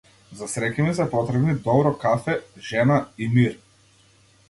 [0.37, 2.41] За среќа ми се потребни добро кафе,
[2.73, 3.57] жена и мир.